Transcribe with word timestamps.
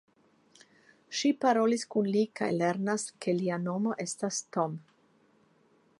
Ŝi 1.19 1.31
parolas 1.45 1.83
kun 1.95 2.09
li 2.15 2.23
kaj 2.41 2.49
lernas 2.63 3.07
ke 3.27 3.37
lia 3.43 3.63
nomo 3.69 3.95
estas 4.07 4.41
Tom. 4.57 4.79